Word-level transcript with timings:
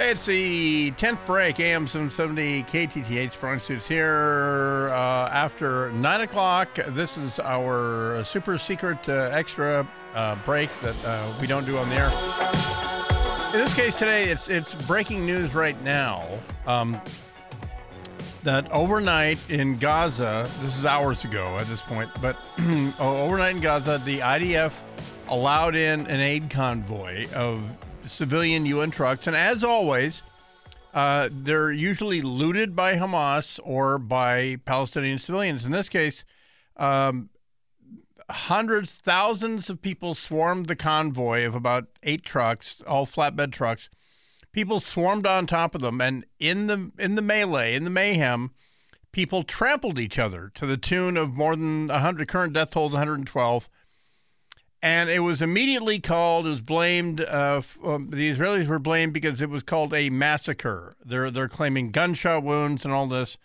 It's 0.00 0.26
the 0.26 0.92
10th 0.92 1.26
break, 1.26 1.58
AM 1.58 1.88
770 1.88 2.62
KTTH. 2.62 3.32
Brian 3.40 3.58
Suits 3.58 3.84
here 3.84 4.90
uh, 4.92 5.28
after 5.32 5.90
9 5.90 6.20
o'clock. 6.20 6.72
This 6.90 7.18
is 7.18 7.40
our 7.40 8.22
super 8.22 8.58
secret 8.58 9.08
uh, 9.08 9.30
extra 9.32 9.84
uh, 10.14 10.36
break 10.44 10.70
that 10.82 10.94
uh, 11.04 11.28
we 11.40 11.48
don't 11.48 11.66
do 11.66 11.78
on 11.78 11.88
the 11.88 11.96
air. 11.96 12.12
In 13.52 13.58
this 13.58 13.74
case 13.74 13.96
today, 13.96 14.28
it's 14.30 14.48
it's 14.48 14.76
breaking 14.76 15.26
news 15.26 15.52
right 15.52 15.78
now 15.82 16.24
um, 16.68 17.00
that 18.44 18.70
overnight 18.70 19.38
in 19.50 19.78
Gaza, 19.78 20.48
this 20.60 20.78
is 20.78 20.86
hours 20.86 21.24
ago 21.24 21.58
at 21.58 21.66
this 21.66 21.82
point, 21.82 22.08
but 22.22 22.36
overnight 23.00 23.56
in 23.56 23.62
Gaza, 23.62 24.00
the 24.04 24.20
IDF 24.20 24.80
allowed 25.26 25.74
in 25.74 26.06
an 26.06 26.20
aid 26.20 26.50
convoy 26.50 27.28
of 27.32 27.60
civilian 28.08 28.66
UN 28.66 28.90
trucks. 28.90 29.26
And 29.26 29.36
as 29.36 29.62
always, 29.62 30.22
uh, 30.94 31.28
they're 31.30 31.72
usually 31.72 32.20
looted 32.20 32.74
by 32.74 32.94
Hamas 32.94 33.60
or 33.62 33.98
by 33.98 34.56
Palestinian 34.64 35.18
civilians. 35.18 35.64
In 35.64 35.72
this 35.72 35.88
case, 35.88 36.24
um, 36.76 37.30
hundreds, 38.30 38.96
thousands 38.96 39.70
of 39.70 39.82
people 39.82 40.14
swarmed 40.14 40.66
the 40.66 40.76
convoy 40.76 41.44
of 41.44 41.54
about 41.54 41.86
eight 42.02 42.24
trucks, 42.24 42.82
all 42.86 43.06
flatbed 43.06 43.52
trucks. 43.52 43.88
People 44.52 44.80
swarmed 44.80 45.26
on 45.26 45.46
top 45.46 45.74
of 45.74 45.82
them, 45.82 46.00
and 46.00 46.24
in 46.38 46.66
the 46.66 46.90
in 46.98 47.14
the 47.14 47.22
melee, 47.22 47.74
in 47.74 47.84
the 47.84 47.90
mayhem, 47.90 48.50
people 49.12 49.42
trampled 49.42 49.98
each 49.98 50.18
other 50.18 50.50
to 50.54 50.66
the 50.66 50.76
tune 50.76 51.16
of 51.16 51.36
more 51.36 51.54
than 51.54 51.88
100. 51.88 52.26
Current 52.26 52.54
death 52.54 52.70
tolls 52.70 52.92
112 52.92 53.68
and 54.82 55.10
it 55.10 55.20
was 55.20 55.42
immediately 55.42 55.98
called. 55.98 56.46
It 56.46 56.50
was 56.50 56.60
blamed. 56.60 57.20
Uh, 57.20 57.62
um, 57.84 58.10
the 58.10 58.32
Israelis 58.32 58.66
were 58.66 58.78
blamed 58.78 59.12
because 59.12 59.40
it 59.40 59.50
was 59.50 59.62
called 59.62 59.92
a 59.92 60.10
massacre. 60.10 60.96
They're 61.04 61.30
they're 61.30 61.48
claiming 61.48 61.90
gunshot 61.90 62.42
wounds 62.42 62.84
and 62.84 62.94
all 62.94 63.06
this. 63.06 63.38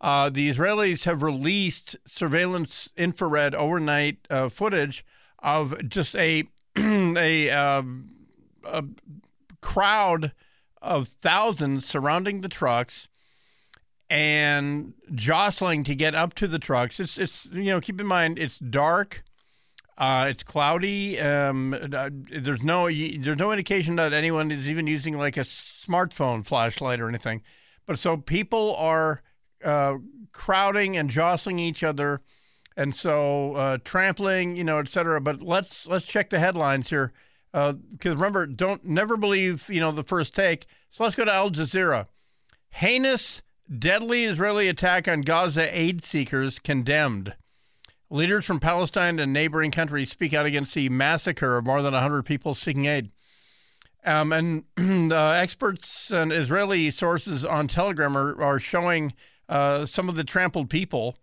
Uh, 0.00 0.30
the 0.30 0.48
Israelis 0.48 1.04
have 1.04 1.22
released 1.22 1.96
surveillance 2.06 2.88
infrared 2.96 3.54
overnight 3.54 4.18
uh, 4.30 4.48
footage 4.48 5.04
of 5.40 5.88
just 5.88 6.14
a 6.16 6.44
a, 6.76 7.50
um, 7.50 8.06
a 8.64 8.84
crowd 9.60 10.32
of 10.80 11.08
thousands 11.08 11.84
surrounding 11.84 12.40
the 12.40 12.48
trucks 12.48 13.08
and 14.08 14.94
jostling 15.14 15.84
to 15.84 15.94
get 15.94 16.14
up 16.14 16.34
to 16.34 16.46
the 16.46 16.58
trucks. 16.58 17.00
It's 17.00 17.18
it's 17.18 17.46
you 17.52 17.64
know 17.64 17.80
keep 17.80 18.00
in 18.00 18.06
mind 18.06 18.38
it's 18.38 18.58
dark 18.58 19.24
uh, 19.98 20.28
it's 20.30 20.44
cloudy. 20.44 21.18
Um, 21.20 21.74
uh, 21.74 22.10
there's 22.30 22.62
no 22.62 22.88
there's 22.88 23.36
no 23.36 23.50
indication 23.50 23.96
that 23.96 24.12
anyone 24.12 24.50
is 24.50 24.68
even 24.68 24.86
using 24.86 25.18
like 25.18 25.36
a 25.36 25.40
smartphone 25.40 26.46
flashlight 26.46 27.00
or 27.00 27.08
anything. 27.08 27.42
But 27.84 27.98
so 27.98 28.16
people 28.16 28.76
are 28.76 29.22
uh, 29.64 29.96
crowding 30.32 30.96
and 30.96 31.10
jostling 31.10 31.58
each 31.58 31.82
other, 31.82 32.20
and 32.76 32.94
so 32.94 33.54
uh, 33.54 33.78
trampling, 33.82 34.56
you 34.56 34.64
know, 34.64 34.78
et 34.78 34.88
cetera. 34.88 35.20
But 35.20 35.42
let's 35.42 35.86
let's 35.86 36.06
check 36.06 36.30
the 36.30 36.38
headlines 36.38 36.90
here, 36.90 37.12
because 37.52 37.76
uh, 38.06 38.16
remember, 38.16 38.46
don't 38.46 38.84
never 38.84 39.16
believe 39.16 39.68
you 39.68 39.80
know 39.80 39.90
the 39.90 40.04
first 40.04 40.34
take. 40.34 40.66
So 40.90 41.02
let's 41.02 41.16
go 41.16 41.24
to 41.24 41.32
Al 41.32 41.50
Jazeera. 41.50 42.06
Heinous, 42.70 43.42
deadly 43.78 44.24
Israeli 44.24 44.68
attack 44.68 45.08
on 45.08 45.22
Gaza 45.22 45.76
aid 45.76 46.04
seekers 46.04 46.58
condemned. 46.58 47.34
Leaders 48.10 48.46
from 48.46 48.58
Palestine 48.58 49.18
and 49.18 49.32
neighboring 49.32 49.70
countries 49.70 50.10
speak 50.10 50.32
out 50.32 50.46
against 50.46 50.74
the 50.74 50.88
massacre 50.88 51.58
of 51.58 51.66
more 51.66 51.82
than 51.82 51.92
100 51.92 52.22
people 52.22 52.54
seeking 52.54 52.86
aid. 52.86 53.10
Um, 54.04 54.32
and 54.32 54.64
uh, 55.12 55.30
experts 55.30 56.10
and 56.10 56.32
Israeli 56.32 56.90
sources 56.90 57.44
on 57.44 57.68
Telegram 57.68 58.16
are, 58.16 58.40
are 58.42 58.58
showing 58.58 59.12
uh, 59.48 59.84
some 59.84 60.08
of 60.08 60.14
the 60.14 60.24
trampled 60.24 60.70
people. 60.70 61.18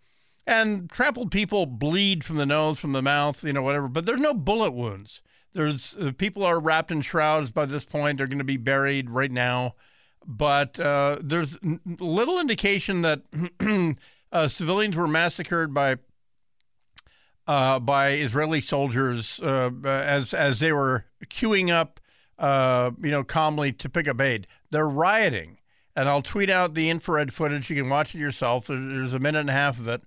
And 0.48 0.92
trampled 0.92 1.32
people 1.32 1.66
bleed 1.66 2.24
from 2.24 2.38
the 2.38 2.46
nose, 2.46 2.78
from 2.78 2.92
the 2.92 3.02
mouth, 3.02 3.44
you 3.44 3.54
know, 3.54 3.64
whatever. 3.64 3.88
But 3.88 4.06
there's 4.06 4.22
no 4.22 4.36
bullet 4.36 4.74
wounds. 4.74 5.24
There's 5.54 5.96
uh, 5.98 6.12
people 6.16 6.44
are 6.44 6.60
wrapped 6.60 6.92
in 6.92 7.02
shrouds 7.02 7.50
by 7.50 7.66
this 7.66 7.84
point. 7.84 8.20
They're 8.20 8.28
going 8.28 8.38
to 8.38 8.44
be 8.44 8.58
buried 8.58 9.10
right 9.10 9.32
now. 9.32 9.74
But 10.24 10.80
uh, 10.80 11.18
there's 11.22 11.58
little 12.00 12.40
indication 12.40 13.02
that 13.02 13.22
uh, 14.32 14.48
civilians 14.48 14.96
were 14.96 15.08
massacred 15.08 15.74
by 15.74 15.96
uh, 17.48 17.80
by 17.80 18.10
Israeli 18.12 18.62
soldiers 18.62 19.40
uh, 19.42 19.72
as 19.84 20.34
as 20.34 20.60
they 20.60 20.72
were 20.72 21.06
queuing 21.26 21.70
up, 21.70 22.00
uh, 22.40 22.92
you 23.02 23.12
know, 23.12 23.24
calmly 23.24 23.72
to 23.74 23.90
pick 23.90 24.08
up 24.08 24.20
aid. 24.20 24.48
They're 24.72 24.90
rioting, 24.90 25.60
and 25.96 26.10
I'll 26.10 26.22
tweet 26.22 26.50
out 26.50 26.74
the 26.74 26.90
infrared 26.90 27.34
footage. 27.34 27.70
You 27.70 27.76
can 27.76 27.90
watch 27.90 28.16
it 28.16 28.20
yourself. 28.20 28.68
There's 28.68 29.14
a 29.14 29.20
minute 29.20 29.40
and 29.40 29.50
a 29.50 29.54
half 29.54 29.80
of 29.80 29.88
it. 29.88 30.02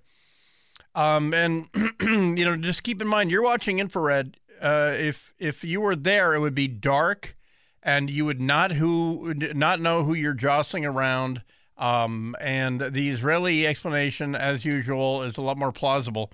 Um, 0.95 1.33
and 1.33 1.69
you 2.01 2.45
know, 2.45 2.57
just 2.57 2.83
keep 2.83 3.01
in 3.01 3.07
mind 3.07 3.31
you're 3.31 3.43
watching 3.43 3.79
infrared. 3.79 4.37
Uh, 4.61 4.93
if 4.97 5.33
if 5.39 5.63
you 5.63 5.79
were 5.81 5.95
there, 5.95 6.33
it 6.33 6.39
would 6.39 6.55
be 6.55 6.67
dark, 6.67 7.37
and 7.81 8.09
you 8.09 8.25
would 8.25 8.41
not 8.41 8.73
who 8.73 9.33
not 9.33 9.79
know 9.79 10.03
who 10.03 10.13
you're 10.13 10.33
jostling 10.33 10.85
around. 10.85 11.43
Um, 11.77 12.35
and 12.41 12.81
the 12.81 13.07
Israeli 13.07 13.65
explanation, 13.65 14.35
as 14.35 14.65
usual, 14.65 15.23
is 15.23 15.37
a 15.37 15.41
lot 15.41 15.57
more 15.57 15.71
plausible. 15.71 16.29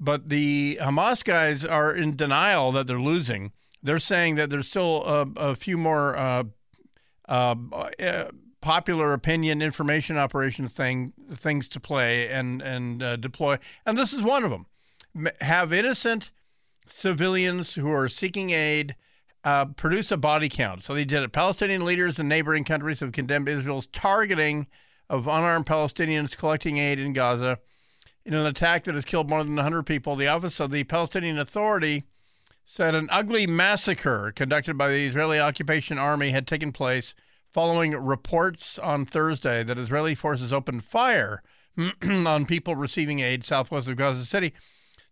But 0.00 0.28
the 0.28 0.78
Hamas 0.80 1.24
guys 1.24 1.64
are 1.64 1.94
in 1.94 2.16
denial 2.16 2.72
that 2.72 2.86
they're 2.86 3.00
losing. 3.00 3.52
They're 3.82 3.98
saying 3.98 4.36
that 4.36 4.50
there's 4.50 4.68
still 4.68 5.04
a, 5.04 5.26
a 5.36 5.56
few 5.56 5.76
more 5.78 6.16
uh, 6.16 6.44
uh, 7.28 7.54
uh, 8.00 8.24
popular 8.60 9.12
opinion 9.12 9.60
information 9.60 10.16
operations 10.16 10.72
thing 10.72 11.12
things 11.32 11.68
to 11.68 11.80
play 11.80 12.28
and 12.28 12.62
and 12.62 13.02
uh, 13.02 13.16
deploy, 13.16 13.58
and 13.84 13.96
this 13.96 14.12
is 14.12 14.22
one 14.22 14.42
of 14.42 14.50
them. 14.50 14.66
Have 15.40 15.72
innocent 15.72 16.30
civilians 16.86 17.74
who 17.74 17.90
are 17.92 18.08
seeking 18.08 18.50
aid 18.50 18.96
uh, 19.44 19.66
produce 19.66 20.10
a 20.10 20.16
body 20.16 20.48
count. 20.48 20.82
So 20.82 20.94
they 20.94 21.04
did 21.04 21.22
it. 21.22 21.32
Palestinian 21.32 21.84
leaders 21.84 22.18
in 22.18 22.28
neighboring 22.28 22.64
countries 22.64 23.00
have 23.00 23.12
condemned 23.12 23.48
Israel's 23.48 23.86
targeting 23.86 24.66
of 25.10 25.28
unarmed 25.28 25.66
Palestinians 25.66 26.36
collecting 26.36 26.78
aid 26.78 26.98
in 26.98 27.12
Gaza 27.12 27.58
in 28.24 28.34
an 28.34 28.46
attack 28.46 28.84
that 28.84 28.94
has 28.94 29.04
killed 29.04 29.28
more 29.28 29.44
than 29.44 29.56
100 29.56 29.84
people. 29.84 30.16
The 30.16 30.28
Office 30.28 30.60
of 30.60 30.70
the 30.70 30.84
Palestinian 30.84 31.38
Authority 31.38 32.04
said 32.64 32.94
an 32.94 33.08
ugly 33.10 33.46
massacre 33.46 34.32
conducted 34.34 34.78
by 34.78 34.88
the 34.88 35.06
Israeli 35.06 35.38
occupation 35.38 35.98
army 35.98 36.30
had 36.30 36.46
taken 36.46 36.72
place 36.72 37.14
following 37.50 37.92
reports 37.92 38.78
on 38.78 39.04
Thursday 39.04 39.62
that 39.62 39.78
Israeli 39.78 40.14
forces 40.14 40.52
opened 40.52 40.82
fire 40.84 41.42
on 42.02 42.46
people 42.46 42.74
receiving 42.74 43.20
aid 43.20 43.44
southwest 43.44 43.88
of 43.88 43.96
Gaza 43.96 44.24
City. 44.24 44.54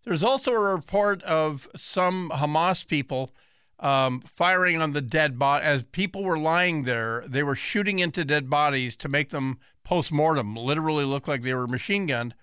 There's 0.04 0.22
also 0.22 0.52
a 0.52 0.74
report 0.74 1.22
of 1.24 1.68
some 1.76 2.30
Hamas 2.34 2.86
people 2.86 3.30
um, 3.78 4.20
firing 4.22 4.80
on 4.80 4.92
the 4.92 5.02
dead 5.02 5.38
body. 5.38 5.64
As 5.64 5.82
people 5.82 6.24
were 6.24 6.38
lying 6.38 6.84
there, 6.84 7.24
they 7.26 7.42
were 7.42 7.54
shooting 7.54 7.98
into 7.98 8.24
dead 8.24 8.48
bodies 8.48 8.96
to 8.96 9.08
make 9.08 9.30
them 9.30 9.58
post 9.84 10.10
mortem, 10.10 10.56
literally 10.56 11.04
look 11.04 11.28
like 11.28 11.42
they 11.42 11.54
were 11.54 11.66
machine 11.66 12.06
gunned 12.06 12.34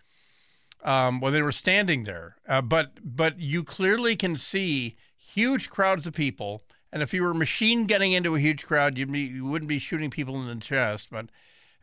um, 0.84 1.20
when 1.20 1.34
they 1.34 1.42
were 1.42 1.52
standing 1.52 2.04
there. 2.04 2.38
Uh, 2.48 2.62
but 2.62 2.92
but 3.04 3.40
you 3.40 3.64
clearly 3.64 4.16
can 4.16 4.38
see 4.38 4.96
huge 5.16 5.70
crowds 5.70 6.08
of 6.08 6.14
people. 6.14 6.64
And 6.92 7.04
if 7.04 7.14
you 7.14 7.24
were 7.24 7.34
machine 7.34 7.86
gunning 7.86 8.14
into 8.14 8.36
a 8.36 8.40
huge 8.40 8.66
crowd, 8.66 8.98
you'd 8.98 9.12
be, 9.12 9.20
you 9.20 9.46
wouldn't 9.46 9.70
be 9.70 9.78
shooting 9.78 10.10
people 10.10 10.42
in 10.42 10.48
the 10.48 10.64
chest. 10.64 11.10
But 11.12 11.28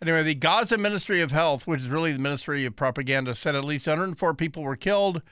anyway, 0.03 0.25
the 0.25 0.35
Gaza 0.35 0.77
Ministry 0.77 1.21
of 1.21 1.31
Health, 1.31 1.67
which 1.67 1.83
is 1.83 1.89
really 1.89 2.13
the 2.13 2.19
Ministry 2.19 2.65
of 2.65 2.75
Propaganda, 2.75 3.35
said 3.35 3.55
at 3.55 3.65
least 3.65 3.87
104 3.87 4.35
people 4.35 4.65
were 4.65 4.75
killed, 4.75 5.23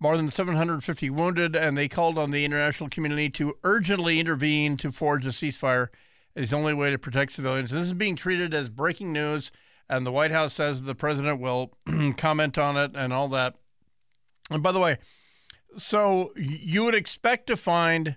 more 0.00 0.16
than 0.16 0.28
750 0.28 1.10
wounded, 1.10 1.54
and 1.54 1.78
they 1.78 1.86
called 1.86 2.18
on 2.18 2.32
the 2.32 2.44
international 2.44 2.88
community 2.88 3.30
to 3.30 3.54
urgently 3.62 4.18
intervene 4.18 4.76
to 4.78 4.90
forge 4.90 5.24
a 5.24 5.28
ceasefire. 5.28 5.88
It's 6.34 6.50
the 6.50 6.56
only 6.56 6.74
way 6.74 6.90
to 6.90 6.98
protect 6.98 7.32
civilians. 7.32 7.70
this 7.70 7.86
is 7.86 7.94
being 7.94 8.16
treated 8.16 8.52
as 8.52 8.68
breaking 8.68 9.12
news 9.12 9.52
and 9.92 10.06
the 10.06 10.12
White 10.12 10.30
House 10.30 10.54
says 10.54 10.82
the 10.82 10.94
president 10.94 11.38
will 11.38 11.72
comment 12.16 12.56
on 12.56 12.78
it 12.78 12.92
and 12.94 13.12
all 13.12 13.28
that. 13.28 13.56
And 14.50 14.62
by 14.62 14.72
the 14.72 14.80
way, 14.80 14.96
so 15.76 16.32
you 16.34 16.84
would 16.84 16.94
expect 16.94 17.46
to 17.48 17.56
find 17.56 18.16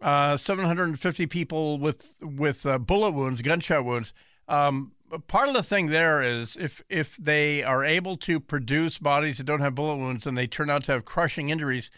uh, 0.00 0.36
750 0.36 1.26
people 1.26 1.78
with 1.78 2.12
with 2.22 2.64
uh, 2.64 2.78
bullet 2.78 3.10
wounds, 3.10 3.42
gunshot 3.42 3.84
wounds. 3.84 4.12
Um, 4.48 4.92
part 5.26 5.48
of 5.48 5.54
the 5.54 5.62
thing 5.62 5.86
there 5.86 6.22
is 6.22 6.56
if 6.56 6.82
if 6.88 7.16
they 7.16 7.64
are 7.64 7.84
able 7.84 8.16
to 8.18 8.38
produce 8.38 8.98
bodies 8.98 9.38
that 9.38 9.44
don't 9.44 9.60
have 9.60 9.74
bullet 9.74 9.96
wounds 9.96 10.26
and 10.26 10.38
they 10.38 10.46
turn 10.46 10.70
out 10.70 10.84
to 10.84 10.92
have 10.92 11.04
crushing 11.04 11.50
injuries, 11.50 11.90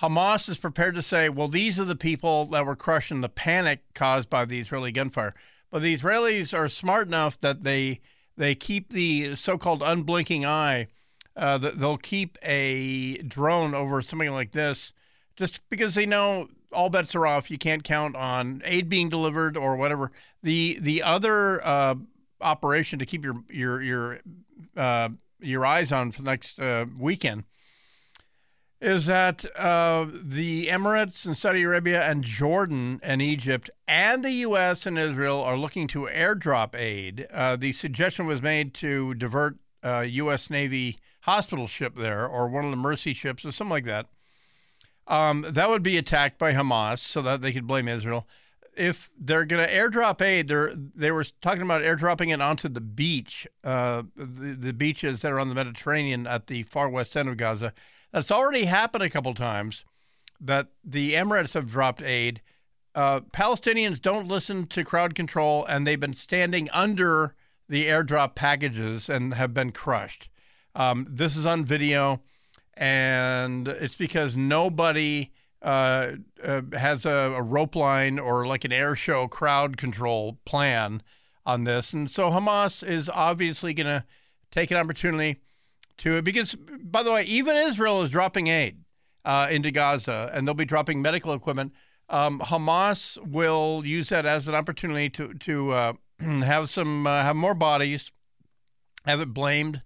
Hamas 0.00 0.48
is 0.48 0.58
prepared 0.58 0.94
to 0.94 1.02
say, 1.02 1.28
well, 1.28 1.48
these 1.48 1.78
are 1.78 1.84
the 1.84 1.96
people 1.96 2.46
that 2.46 2.64
were 2.64 2.76
crushed 2.76 3.10
in 3.10 3.20
the 3.20 3.28
panic 3.28 3.82
caused 3.94 4.30
by 4.30 4.46
the 4.46 4.58
Israeli 4.58 4.92
gunfire. 4.92 5.34
But 5.70 5.82
the 5.82 5.94
Israelis 5.94 6.56
are 6.56 6.68
smart 6.68 7.08
enough 7.08 7.38
that 7.40 7.62
they 7.62 8.00
they 8.38 8.54
keep 8.54 8.90
the 8.92 9.34
so-called 9.34 9.82
unblinking 9.82 10.46
eye. 10.46 10.88
Uh, 11.36 11.58
they'll 11.58 11.98
keep 11.98 12.38
a 12.42 13.18
drone 13.18 13.74
over 13.74 14.00
something 14.00 14.30
like 14.30 14.52
this, 14.52 14.92
just 15.36 15.60
because 15.68 15.94
they 15.94 16.06
know 16.06 16.48
all 16.72 16.88
bets 16.88 17.14
are 17.14 17.26
off. 17.26 17.50
You 17.50 17.58
can't 17.58 17.84
count 17.84 18.16
on 18.16 18.62
aid 18.64 18.88
being 18.88 19.08
delivered 19.08 19.56
or 19.56 19.76
whatever. 19.76 20.10
The 20.42 20.78
the 20.80 21.02
other 21.02 21.64
uh, 21.64 21.96
operation 22.40 22.98
to 22.98 23.06
keep 23.06 23.24
your 23.24 23.42
your 23.50 23.82
your 23.82 24.20
uh, 24.76 25.10
your 25.40 25.66
eyes 25.66 25.92
on 25.92 26.10
for 26.12 26.22
the 26.22 26.30
next 26.30 26.58
uh, 26.58 26.86
weekend 26.98 27.44
is 28.80 29.06
that 29.06 29.44
uh, 29.56 30.06
the 30.10 30.66
Emirates 30.66 31.26
and 31.26 31.36
Saudi 31.36 31.62
Arabia 31.64 32.08
and 32.08 32.22
Jordan 32.22 33.00
and 33.02 33.20
Egypt 33.20 33.70
and 33.88 34.22
the 34.22 34.30
U.S. 34.32 34.86
and 34.86 34.96
Israel 34.96 35.42
are 35.42 35.56
looking 35.56 35.88
to 35.88 36.08
airdrop 36.12 36.74
aid. 36.76 37.26
Uh, 37.32 37.56
the 37.56 37.72
suggestion 37.72 38.26
was 38.26 38.40
made 38.40 38.74
to 38.74 39.14
divert 39.14 39.56
U.S. 39.84 40.50
Uh, 40.50 40.54
Navy 40.54 40.98
hospital 41.22 41.66
ship 41.66 41.96
there 41.96 42.26
or 42.26 42.48
one 42.48 42.64
of 42.64 42.70
the 42.70 42.76
Mercy 42.76 43.14
ships 43.14 43.44
or 43.44 43.50
something 43.52 43.70
like 43.70 43.84
that. 43.84 44.06
Um, 45.08 45.44
that 45.48 45.68
would 45.68 45.82
be 45.82 45.96
attacked 45.96 46.38
by 46.38 46.52
Hamas 46.52 46.98
so 46.98 47.20
that 47.22 47.40
they 47.40 47.52
could 47.52 47.66
blame 47.66 47.88
Israel. 47.88 48.28
If 48.76 49.10
they're 49.18 49.44
going 49.44 49.66
to 49.66 49.72
airdrop 49.72 50.22
aid, 50.22 50.46
they 50.46 50.68
they 50.94 51.10
were 51.10 51.24
talking 51.40 51.62
about 51.62 51.82
airdropping 51.82 52.32
it 52.32 52.40
onto 52.40 52.68
the 52.68 52.80
beach, 52.80 53.44
uh, 53.64 54.04
the, 54.14 54.54
the 54.54 54.72
beaches 54.72 55.22
that 55.22 55.32
are 55.32 55.40
on 55.40 55.48
the 55.48 55.54
Mediterranean 55.54 56.28
at 56.28 56.46
the 56.46 56.62
far 56.62 56.88
west 56.88 57.16
end 57.16 57.28
of 57.28 57.36
Gaza 57.36 57.72
that's 58.12 58.30
already 58.30 58.64
happened 58.64 59.04
a 59.04 59.10
couple 59.10 59.34
times 59.34 59.84
that 60.40 60.68
the 60.84 61.14
Emirates 61.14 61.54
have 61.54 61.70
dropped 61.70 62.02
aid. 62.02 62.40
Uh, 62.94 63.20
Palestinians 63.20 64.00
don't 64.00 64.28
listen 64.28 64.66
to 64.66 64.84
crowd 64.84 65.14
control, 65.14 65.64
and 65.66 65.86
they've 65.86 66.00
been 66.00 66.12
standing 66.12 66.68
under 66.72 67.34
the 67.68 67.86
airdrop 67.86 68.34
packages 68.34 69.08
and 69.08 69.34
have 69.34 69.52
been 69.52 69.72
crushed. 69.72 70.30
Um, 70.74 71.06
this 71.08 71.36
is 71.36 71.44
on 71.44 71.64
video, 71.64 72.22
and 72.74 73.68
it's 73.68 73.96
because 73.96 74.36
nobody 74.36 75.32
uh, 75.60 76.12
uh, 76.42 76.62
has 76.72 77.04
a, 77.04 77.34
a, 77.36 77.42
rope 77.42 77.74
line 77.74 78.18
or 78.20 78.46
like 78.46 78.64
an 78.64 78.72
air 78.72 78.94
show 78.94 79.26
crowd 79.26 79.76
control 79.76 80.38
plan 80.44 81.02
on 81.44 81.64
this. 81.64 81.92
And 81.92 82.08
so 82.08 82.30
Hamas 82.30 82.88
is 82.88 83.08
obviously 83.08 83.74
going 83.74 83.88
to 83.88 84.04
take 84.52 84.70
an 84.70 84.76
opportunity 84.76 85.40
to 85.98 86.16
it 86.16 86.24
because, 86.24 86.54
by 86.54 87.02
the 87.02 87.12
way, 87.12 87.24
even 87.24 87.56
Israel 87.56 88.02
is 88.02 88.10
dropping 88.10 88.46
aid 88.46 88.84
uh, 89.24 89.48
into 89.50 89.70
Gaza, 89.70 90.30
and 90.32 90.46
they'll 90.46 90.54
be 90.54 90.64
dropping 90.64 91.02
medical 91.02 91.32
equipment. 91.32 91.72
Um, 92.08 92.40
Hamas 92.40 93.18
will 93.24 93.82
use 93.84 94.08
that 94.08 94.24
as 94.24 94.48
an 94.48 94.54
opportunity 94.54 95.10
to 95.10 95.34
to 95.34 95.72
uh, 95.72 95.92
have 96.20 96.70
some 96.70 97.06
uh, 97.06 97.22
have 97.22 97.36
more 97.36 97.54
bodies, 97.54 98.10
have 99.04 99.20
it 99.20 99.34
blamed 99.34 99.82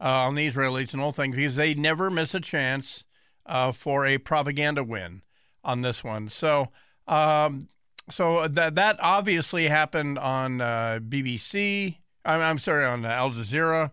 uh, 0.00 0.08
on 0.08 0.34
the 0.34 0.50
Israelis 0.50 0.92
and 0.92 1.02
all 1.02 1.12
things 1.12 1.36
because 1.36 1.56
they 1.56 1.74
never 1.74 2.10
miss 2.10 2.34
a 2.34 2.40
chance 2.40 3.04
uh, 3.46 3.72
for 3.72 4.06
a 4.06 4.18
propaganda 4.18 4.82
win 4.82 5.22
on 5.62 5.82
this 5.82 6.02
one. 6.02 6.28
So. 6.28 6.68
Um, 7.06 7.68
so 8.10 8.48
that 8.48 8.74
that 8.76 8.96
obviously 9.00 9.68
happened 9.68 10.18
on 10.18 10.60
uh, 10.60 10.98
BBC. 11.06 11.98
I'm, 12.24 12.40
I'm 12.40 12.58
sorry, 12.58 12.84
on 12.84 13.04
Al 13.04 13.30
Jazeera. 13.30 13.92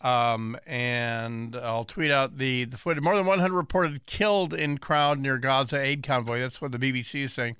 Um, 0.00 0.56
and 0.66 1.56
I'll 1.56 1.84
tweet 1.84 2.10
out 2.10 2.38
the, 2.38 2.64
the 2.64 2.78
footage. 2.78 3.02
More 3.02 3.16
than 3.16 3.26
100 3.26 3.54
reported 3.54 4.06
killed 4.06 4.54
in 4.54 4.78
crowd 4.78 5.18
near 5.18 5.38
Gaza 5.38 5.80
aid 5.80 6.02
convoy. 6.02 6.38
That's 6.40 6.60
what 6.60 6.72
the 6.72 6.78
BBC 6.78 7.24
is 7.24 7.32
saying. 7.32 7.56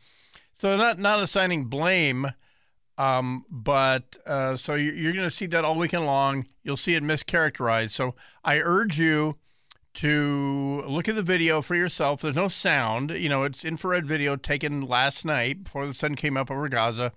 So 0.55 0.77
not 0.77 0.99
not 0.99 1.23
assigning 1.23 1.67
blame, 1.67 2.33
um, 2.97 3.45
but 3.49 4.17
uh, 4.27 4.57
so 4.57 4.75
you're, 4.75 4.95
you're 4.95 5.13
going 5.13 5.29
to 5.29 5.35
see 5.35 5.47
that 5.47 5.65
all 5.65 5.77
weekend 5.77 6.05
long. 6.05 6.47
You'll 6.65 6.77
see 6.77 6.95
it 6.95 7.03
mischaracterized. 7.03 7.91
So 7.91 8.15
I 8.45 8.59
urge 8.59 8.99
you 8.99 9.37
to 9.95 10.83
look 10.87 11.09
at 11.09 11.15
the 11.15 11.23
video 11.23 11.63
for 11.63 11.75
yourself. 11.75 12.21
There's 12.21 12.37
no 12.37 12.49
sound. 12.49 13.11
You 13.11 13.29
know, 13.29 13.45
it's 13.45 13.65
infrared 13.65 14.07
video 14.07 14.37
taken 14.37 14.83
last 14.83 15.25
night 15.25 15.65
before 15.65 15.87
the 15.87 15.95
sun 15.95 16.15
came 16.15 16.37
up 16.37 16.51
over 16.51 16.69
Gaza. 16.69 17.13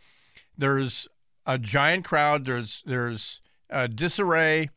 There's 0.58 1.08
a 1.46 1.58
giant 1.58 2.06
crowd. 2.06 2.46
There's 2.46 2.84
there's 2.86 3.42
a 3.70 3.88
disarray 3.88 4.70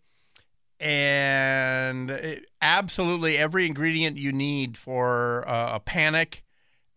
and 0.85 2.11
it, 2.11 2.45
absolutely 2.61 3.39
every 3.39 3.65
ingredient 3.65 4.19
you 4.19 4.33
need 4.33 4.77
for 4.77 5.49
uh, 5.49 5.77
a 5.77 5.81
panic 5.81 6.45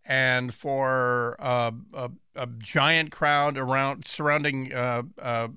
and 0.03 0.53
for 0.53 1.37
uh, 1.39 1.71
a, 1.93 2.11
a, 2.35 2.47
giant 2.57 3.11
crowd 3.11 3.57
around 3.57 4.05
surrounding 4.05 4.73
uh, 4.73 5.03
uh, 5.21 5.47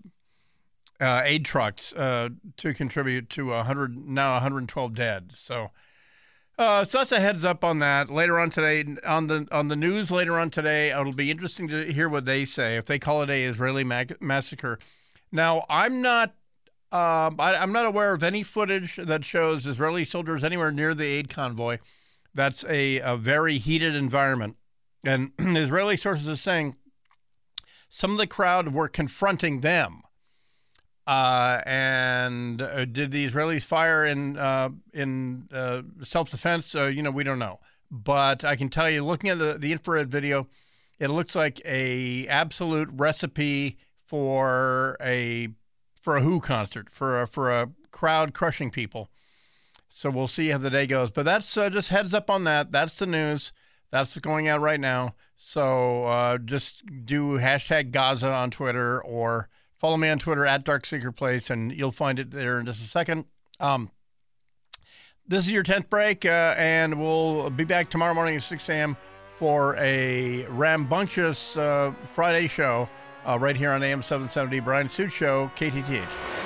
uh 1.00 1.22
aid 1.24 1.44
trucks 1.44 1.92
uh, 1.94 2.28
to 2.56 2.72
contribute 2.72 3.28
to 3.30 3.48
100 3.48 3.96
now 4.08 4.34
112 4.34 4.94
dead. 4.94 5.32
So. 5.34 5.70
So 6.58 6.84
that's 6.84 7.10
a 7.10 7.20
heads 7.20 7.42
up 7.42 7.64
on 7.64 7.78
that. 7.78 8.10
Later 8.10 8.38
on 8.38 8.50
today, 8.50 8.84
on 9.06 9.28
the 9.28 9.48
on 9.50 9.68
the 9.68 9.76
news 9.76 10.10
later 10.10 10.38
on 10.38 10.50
today, 10.50 10.90
it'll 10.90 11.14
be 11.14 11.30
interesting 11.30 11.68
to 11.68 11.90
hear 11.90 12.06
what 12.06 12.26
they 12.26 12.44
say 12.44 12.76
if 12.76 12.84
they 12.84 12.98
call 12.98 13.22
it 13.22 13.30
a 13.30 13.44
Israeli 13.44 13.82
massacre. 13.82 14.78
Now, 15.32 15.64
I'm 15.70 16.02
not 16.02 16.34
um, 16.92 17.36
I, 17.38 17.54
am 17.54 17.72
not 17.72 17.86
aware 17.86 18.14
of 18.14 18.22
any 18.22 18.42
footage 18.42 18.96
that 18.96 19.24
shows 19.24 19.66
Israeli 19.66 20.04
soldiers 20.04 20.42
anywhere 20.42 20.72
near 20.72 20.92
the 20.92 21.06
aid 21.06 21.28
convoy. 21.28 21.78
That's 22.34 22.64
a, 22.64 22.98
a 22.98 23.16
very 23.16 23.58
heated 23.58 23.94
environment. 23.94 24.56
And 25.04 25.30
Israeli 25.38 25.96
sources 25.96 26.28
are 26.28 26.36
saying 26.36 26.74
some 27.88 28.10
of 28.12 28.18
the 28.18 28.26
crowd 28.26 28.72
were 28.72 28.88
confronting 28.88 29.60
them. 29.60 30.02
Uh, 31.06 31.60
and 31.64 32.60
uh, 32.60 32.84
did 32.84 33.10
the 33.10 33.28
Israelis 33.28 33.62
fire 33.62 34.04
in 34.04 34.36
uh, 34.36 34.70
in 34.92 35.48
uh, 35.52 35.82
self 36.04 36.30
defense? 36.30 36.74
Uh, 36.74 36.86
you 36.86 37.02
know, 37.02 37.10
we 37.10 37.24
don't 37.24 37.38
know. 37.38 37.58
But 37.90 38.44
I 38.44 38.54
can 38.54 38.68
tell 38.68 38.88
you, 38.88 39.04
looking 39.04 39.30
at 39.30 39.38
the, 39.38 39.56
the 39.58 39.72
infrared 39.72 40.10
video, 40.10 40.46
it 41.00 41.08
looks 41.08 41.34
like 41.34 41.60
a 41.64 42.28
absolute 42.28 42.88
recipe 42.92 43.78
for 44.06 44.96
a 45.00 45.48
for 46.00 46.16
a 46.16 46.22
Who 46.22 46.40
concert 46.40 46.90
for 46.90 47.22
a, 47.22 47.26
for 47.26 47.50
a 47.50 47.70
crowd 47.90 48.34
crushing 48.34 48.70
people. 48.70 49.08
So 49.92 50.10
we'll 50.10 50.28
see 50.28 50.48
how 50.48 50.58
the 50.58 50.70
day 50.70 50.86
goes. 50.86 51.10
But 51.10 51.24
that's 51.24 51.56
uh, 51.56 51.68
just 51.68 51.90
heads 51.90 52.14
up 52.14 52.30
on 52.30 52.44
that. 52.44 52.70
That's 52.70 52.98
the 52.98 53.06
news. 53.06 53.52
That's 53.90 54.16
going 54.18 54.48
out 54.48 54.60
right 54.60 54.80
now. 54.80 55.14
So 55.36 56.04
uh, 56.04 56.38
just 56.38 56.82
do 57.04 57.38
hashtag 57.38 57.90
Gaza 57.90 58.30
on 58.30 58.50
Twitter 58.50 59.02
or 59.02 59.48
follow 59.74 59.96
me 59.96 60.08
on 60.08 60.18
Twitter 60.18 60.46
at 60.46 60.64
Dark 60.64 60.86
Secret 60.86 61.14
Place, 61.14 61.50
and 61.50 61.72
you'll 61.72 61.90
find 61.90 62.18
it 62.18 62.30
there 62.30 62.60
in 62.60 62.66
just 62.66 62.84
a 62.84 62.86
second. 62.86 63.24
Um, 63.58 63.90
this 65.26 65.44
is 65.44 65.50
your 65.50 65.64
10th 65.64 65.88
break, 65.88 66.24
uh, 66.24 66.54
and 66.56 67.00
we'll 67.00 67.50
be 67.50 67.64
back 67.64 67.88
tomorrow 67.88 68.14
morning 68.14 68.36
at 68.36 68.42
6 68.42 68.68
a.m. 68.68 68.96
for 69.36 69.76
a 69.76 70.44
rambunctious 70.48 71.56
uh, 71.56 71.92
Friday 72.04 72.46
show 72.46 72.88
uh, 73.26 73.38
right 73.38 73.56
here 73.56 73.70
on 73.70 73.82
AM 73.82 74.02
770, 74.02 74.60
Brian 74.60 74.88
Suits 74.88 75.14
Show, 75.14 75.50
KTTH. 75.56 76.39